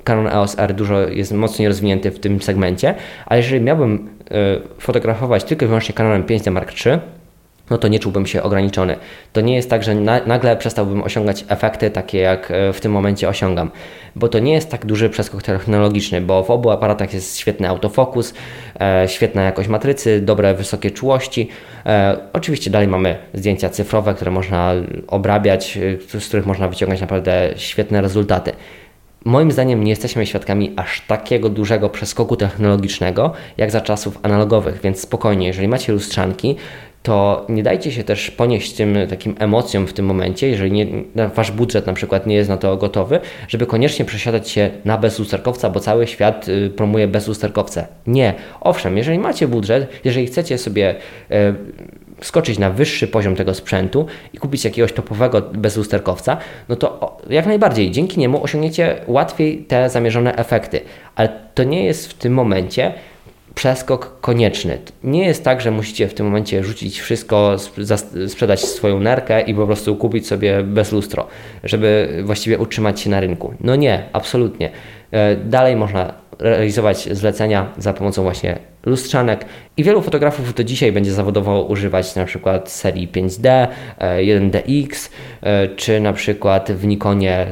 [0.04, 2.96] Canon EOS R dużo jest mocniej rozwinięty w tym segmencie,
[3.26, 4.36] ale jeżeli miałbym e,
[4.80, 7.00] fotografować tylko i wyłącznie Canonem 5D Mark III,
[7.70, 8.96] no to nie czułbym się ograniczony.
[9.34, 12.92] To nie jest tak, że na, nagle przestałbym osiągać efekty takie, jak e, w tym
[12.92, 13.72] momencie osiągam,
[14.16, 18.34] bo to nie jest tak duży przeskok technologiczny, bo w obu aparatach jest świetny autofokus,
[18.80, 21.50] e, świetna jakość matrycy, dobre wysokie czułości.
[21.86, 24.74] E, oczywiście dalej mamy zdjęcia cyfrowe, które można
[25.08, 25.78] obrabiać,
[26.16, 28.52] e, z których można wyciągać naprawdę świetne rezultaty.
[29.26, 35.02] Moim zdaniem nie jesteśmy świadkami aż takiego dużego przeskoku technologicznego jak za czasów analogowych, więc
[35.02, 36.56] spokojnie, jeżeli macie lustrzanki,
[37.04, 40.88] to nie dajcie się też ponieść tym takim emocjom w tym momencie, jeżeli nie,
[41.36, 45.70] wasz budżet na przykład nie jest na to gotowy, żeby koniecznie przesiadać się na bezlusterkowca,
[45.70, 47.88] bo cały świat y, promuje bezlusterkowce.
[48.08, 48.34] Nie.
[48.62, 50.96] Owszem, jeżeli macie budżet, jeżeli chcecie sobie
[51.32, 51.36] y,
[52.22, 56.38] skoczyć na wyższy poziom tego sprzętu i kupić jakiegoś topowego bezlusterkowca,
[56.70, 60.82] no to jak najbardziej dzięki niemu osiągniecie łatwiej te zamierzone efekty.
[61.16, 62.94] Ale to nie jest w tym momencie
[63.60, 64.78] przeskok konieczny.
[65.04, 67.56] Nie jest tak, że musicie w tym momencie rzucić wszystko,
[68.28, 71.28] sprzedać swoją nerkę i po prostu kupić sobie bez lustro,
[71.64, 73.54] żeby właściwie utrzymać się na rynku.
[73.62, 74.72] No nie, absolutnie.
[75.12, 79.46] E, dalej można realizować zlecenia za pomocą właśnie lustrzanek
[79.78, 83.68] i wielu fotografów do dzisiaj będzie zawodowo używać na przykład serii 5D,
[84.20, 85.10] 1DX,
[85.44, 87.48] e, e, czy na przykład w Nikonie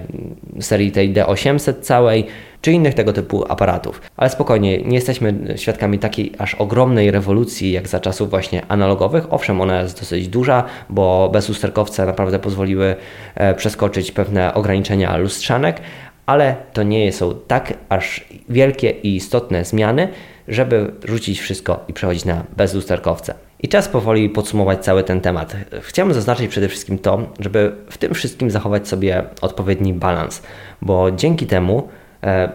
[0.59, 2.25] serii tej D800 całej,
[2.61, 4.01] czy innych tego typu aparatów.
[4.17, 9.33] Ale spokojnie, nie jesteśmy świadkami takiej aż ogromnej rewolucji jak za czasów właśnie analogowych.
[9.33, 12.95] Owszem, ona jest dosyć duża, bo bezlusterkowce naprawdę pozwoliły
[13.35, 15.81] e, przeskoczyć pewne ograniczenia lustrzanek,
[16.25, 20.07] ale to nie są tak aż wielkie i istotne zmiany,
[20.47, 23.33] żeby rzucić wszystko i przechodzić na bezlusterkowce.
[23.59, 25.55] I czas powoli podsumować cały ten temat.
[25.81, 30.41] Chciałbym zaznaczyć przede wszystkim to, żeby w tym wszystkim zachować sobie odpowiedni balans,
[30.81, 31.87] bo dzięki temu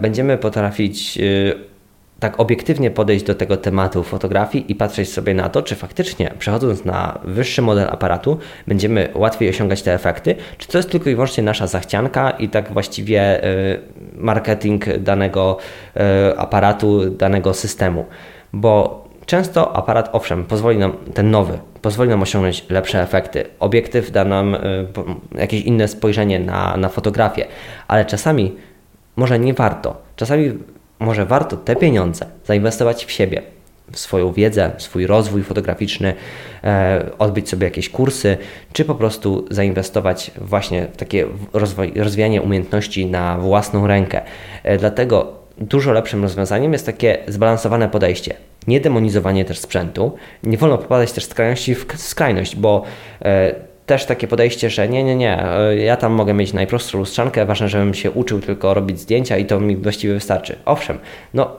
[0.00, 1.22] będziemy potrafić e,
[2.22, 6.84] tak obiektywnie podejść do tego tematu fotografii i patrzeć sobie na to, czy faktycznie przechodząc
[6.84, 11.44] na wyższy model aparatu będziemy łatwiej osiągać te efekty, czy to jest tylko i wyłącznie
[11.44, 13.80] nasza zachcianka i tak właściwie y,
[14.14, 15.56] marketing danego
[15.96, 18.04] y, aparatu, danego systemu.
[18.52, 23.44] Bo często aparat, owszem, pozwoli nam, ten nowy, pozwoli nam osiągnąć lepsze efekty.
[23.60, 24.58] Obiektyw da nam y,
[25.38, 27.46] jakieś inne spojrzenie na, na fotografię,
[27.88, 28.56] ale czasami
[29.16, 29.96] może nie warto.
[30.16, 30.52] Czasami
[30.98, 33.42] może warto te pieniądze zainwestować w siebie,
[33.92, 36.14] w swoją wiedzę, w swój rozwój fotograficzny,
[36.64, 38.38] e, odbyć sobie jakieś kursy,
[38.72, 41.26] czy po prostu zainwestować właśnie w takie
[41.94, 44.22] rozwijanie umiejętności na własną rękę.
[44.62, 48.34] E, dlatego dużo lepszym rozwiązaniem jest takie zbalansowane podejście.
[48.66, 50.12] Nie demonizowanie też sprzętu.
[50.42, 52.82] Nie wolno popadać też z skrajności w skrajność, bo
[53.22, 53.54] e,
[53.92, 57.68] też takie podejście, że nie, nie, nie, e, ja tam mogę mieć najprostszą lustrzankę, ważne,
[57.68, 60.56] żebym się uczył tylko robić zdjęcia i to mi właściwie wystarczy.
[60.64, 60.98] Owszem,
[61.34, 61.56] no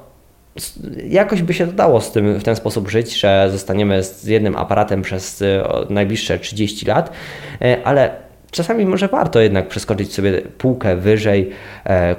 [1.10, 5.02] jakoś by się dało z tym w ten sposób żyć, że zostaniemy z jednym aparatem
[5.02, 7.12] przez e, najbliższe 30 lat,
[7.62, 8.12] e, ale
[8.52, 11.50] czasami może warto jednak przeskoczyć sobie półkę wyżej,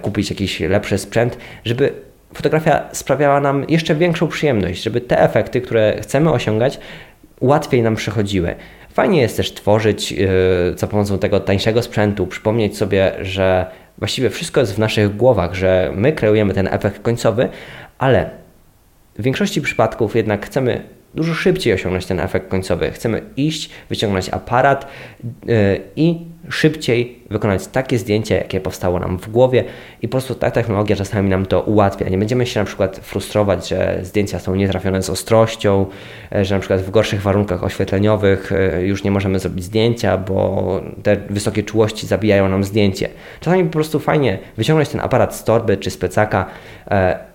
[0.03, 1.93] kupić jakiś lepszy sprzęt, żeby
[2.35, 6.79] fotografia sprawiała nam jeszcze większą przyjemność, żeby te efekty, które chcemy osiągać,
[7.41, 8.55] łatwiej nam przychodziły.
[8.95, 10.29] Fajnie jest też tworzyć yy,
[10.77, 13.67] za pomocą tego tańszego sprzętu, przypomnieć sobie, że
[13.99, 17.49] właściwie wszystko jest w naszych głowach, że my kreujemy ten efekt końcowy,
[17.99, 18.31] ale
[19.19, 20.83] w większości przypadków jednak chcemy
[21.15, 22.91] dużo szybciej osiągnąć ten efekt końcowy.
[22.91, 24.87] Chcemy iść, wyciągnąć aparat
[25.47, 29.65] yy, i szybciej wykonać takie zdjęcie, jakie powstało nam w głowie
[30.03, 32.09] i po prostu ta technologia czasami nam to ułatwia.
[32.09, 35.87] Nie będziemy się na przykład frustrować, że zdjęcia są nietrafione z ostrością,
[36.33, 40.81] e, że na przykład w gorszych warunkach oświetleniowych e, już nie możemy zrobić zdjęcia, bo
[41.03, 43.09] te wysokie czułości zabijają nam zdjęcie.
[43.41, 46.47] Czasami po prostu fajnie wyciągnąć ten aparat z torby czy z plecaka,
[46.91, 47.34] e,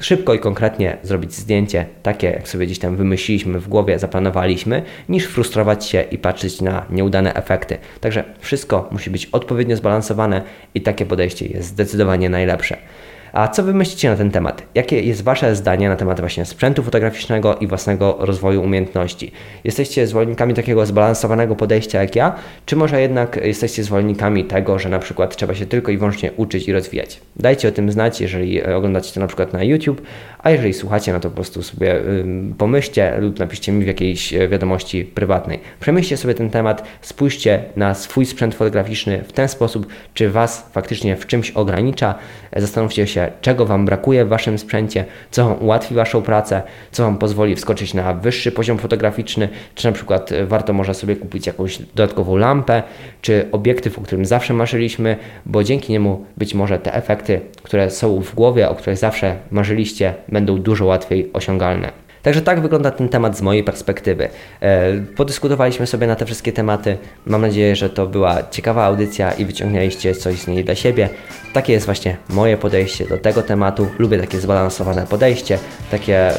[0.00, 5.24] szybko i konkretnie zrobić zdjęcie, takie jak sobie gdzieś tam wymyśliliśmy w głowie, zaplanowaliśmy, niż
[5.24, 7.78] frustrować się i patrzeć na nieudane efekty.
[8.00, 10.42] Także wszystko musi być odpowiednio zbalansowane
[10.74, 12.76] i takie podejście jest zdecydowanie najlepsze.
[13.36, 14.62] A co wy myślicie na ten temat?
[14.74, 19.32] Jakie jest wasze zdanie na temat właśnie sprzętu fotograficznego i własnego rozwoju umiejętności?
[19.64, 22.34] Jesteście zwolennikami takiego zbalansowanego podejścia jak ja,
[22.66, 26.68] czy może jednak jesteście zwolennikami tego, że na przykład trzeba się tylko i wyłącznie uczyć
[26.68, 27.20] i rozwijać?
[27.36, 30.02] Dajcie o tym znać, jeżeli oglądacie to na przykład na YouTube,
[30.38, 32.00] a jeżeli słuchacie, no to po prostu sobie
[32.58, 35.60] pomyślcie lub napiszcie mi w jakiejś e, wiadomości prywatnej.
[35.80, 41.16] Przemyślcie sobie ten temat, spójrzcie na swój sprzęt fotograficzny w ten sposób, czy Was faktycznie
[41.16, 42.14] w czymś ogranicza.
[42.56, 47.56] Zastanówcie się, czego Wam brakuje w Waszym sprzęcie, co ułatwi Waszą pracę, co Wam pozwoli
[47.56, 52.36] wskoczyć na wyższy poziom fotograficzny, czy na przykład e, warto może sobie kupić jakąś dodatkową
[52.36, 52.82] lampę,
[53.22, 58.20] czy obiektyw, o którym zawsze marzyliśmy, bo dzięki niemu być może te efekty, które są
[58.20, 62.05] w głowie, o których zawsze marzyliście, będą dużo łatwiej osiągalne.
[62.26, 64.28] Także tak wygląda ten temat z mojej perspektywy.
[64.60, 66.98] E, podyskutowaliśmy sobie na te wszystkie tematy.
[67.26, 71.08] Mam nadzieję, że to była ciekawa audycja i wyciągnęliście coś z niej dla siebie.
[71.52, 73.88] Takie jest właśnie moje podejście do tego tematu.
[73.98, 75.58] Lubię takie zbalansowane podejście,
[75.90, 76.32] takie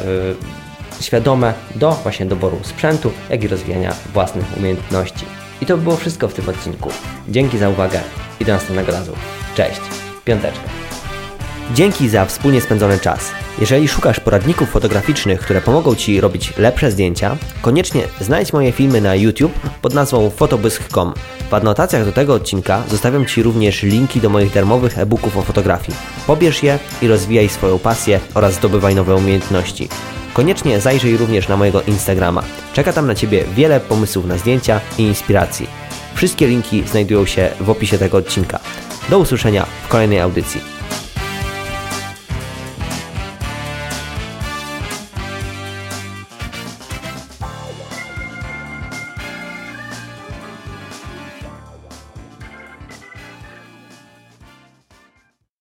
[1.00, 5.26] yy, świadome do właśnie doboru sprzętu, jak i rozwijania własnych umiejętności.
[5.62, 6.90] I to by było wszystko w tym odcinku.
[7.30, 8.00] Dzięki za uwagę
[8.40, 9.12] i do następnego razu.
[9.56, 9.82] Cześć,
[10.26, 10.70] piąteczka.
[11.74, 13.47] Dzięki za wspólnie spędzony czas.
[13.60, 19.16] Jeżeli szukasz poradników fotograficznych, które pomogą Ci robić lepsze zdjęcia, koniecznie znajdź moje filmy na
[19.16, 21.14] YouTube pod nazwą fotobysk.com.
[21.50, 25.98] W adnotacjach do tego odcinka zostawiam Ci również linki do moich darmowych e-booków o fotografii.
[26.28, 29.90] Pobierz je i rozwijaj swoją pasję oraz zdobywaj nowe umiejętności.
[30.34, 32.44] Koniecznie zajrzyj również na mojego Instagrama.
[32.74, 35.68] Czeka tam na Ciebie wiele pomysłów na zdjęcia i inspiracji.
[36.16, 38.60] Wszystkie linki znajdują się w opisie tego odcinka.
[39.10, 40.77] Do usłyszenia w kolejnej audycji.